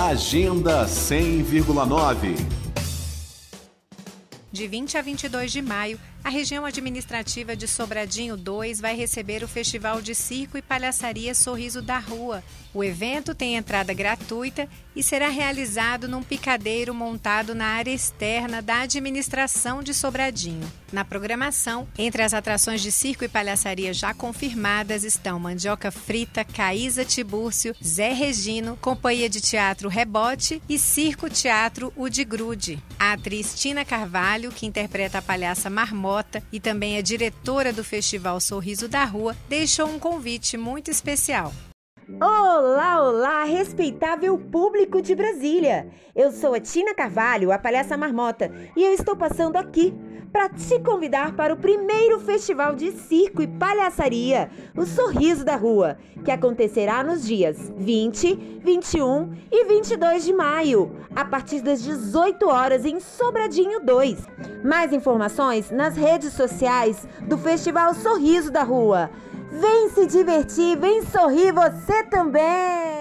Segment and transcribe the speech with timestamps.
[0.00, 2.34] Agenda 100,9.
[4.50, 9.48] De 20 a 22 de maio, a região administrativa de Sobradinho 2 vai receber o
[9.48, 12.44] Festival de Circo e Palhaçaria Sorriso da Rua.
[12.74, 18.82] O evento tem entrada gratuita e será realizado num picadeiro montado na área externa da
[18.82, 20.70] administração de Sobradinho.
[20.92, 27.04] Na programação, entre as atrações de circo e palhaçaria já confirmadas estão Mandioca Frita, Caísa
[27.04, 32.78] Tibúrcio, Zé Regino, Companhia de Teatro Rebote e Circo Teatro O de.
[32.98, 36.09] A atriz Tina Carvalho, que interpreta a palhaça Marmota
[36.52, 41.52] e também é diretora do Festival Sorriso da Rua, deixou um convite muito especial.
[42.20, 45.88] Olá, olá, respeitável público de Brasília!
[46.14, 49.94] Eu sou a Tina Carvalho, a palhaça Marmota, e eu estou passando aqui
[50.32, 55.98] para te convidar para o primeiro festival de circo e palhaçaria, o Sorriso da Rua,
[56.24, 62.84] que acontecerá nos dias 20, 21 e 22 de maio, a partir das 18 horas
[62.84, 64.18] em Sobradinho 2.
[64.64, 69.10] Mais informações nas redes sociais do Festival Sorriso da Rua.
[69.50, 72.99] Vem se divertir, vem sorrir você também!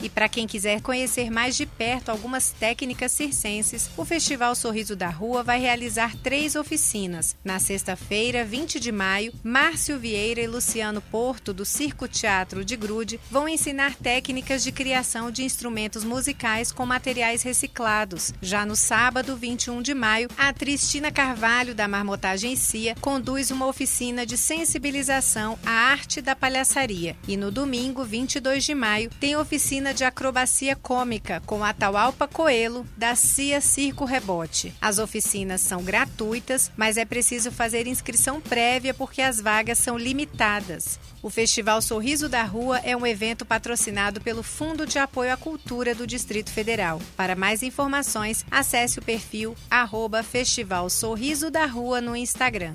[0.00, 5.08] E para quem quiser conhecer mais de perto algumas técnicas circenses, o Festival Sorriso da
[5.08, 7.36] Rua vai realizar três oficinas.
[7.44, 13.18] Na sexta-feira, 20 de maio, Márcio Vieira e Luciano Porto, do Circo Teatro de Grude,
[13.30, 18.32] vão ensinar técnicas de criação de instrumentos musicais com materiais reciclados.
[18.42, 23.66] Já no sábado, 21 de maio, a atriz Tina Carvalho, da Marmotagem Cia, conduz uma
[23.66, 27.16] oficina de sensibilização à arte da palhaçaria.
[27.26, 32.86] E no domingo, 22 de maio, tem oficina oficina de acrobacia cômica com Atahualpa Coelho,
[32.96, 34.74] da CIA Circo Rebote.
[34.80, 40.98] As oficinas são gratuitas, mas é preciso fazer inscrição prévia porque as vagas são limitadas.
[41.22, 45.94] O Festival Sorriso da Rua é um evento patrocinado pelo Fundo de Apoio à Cultura
[45.94, 47.00] do Distrito Federal.
[47.16, 52.74] Para mais informações, acesse o perfil arroba Festival Sorriso da Rua no Instagram.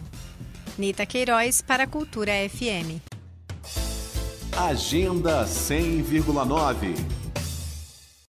[0.77, 3.10] Nita Queiroz para a Cultura FM.
[4.57, 7.20] Agenda 100,9.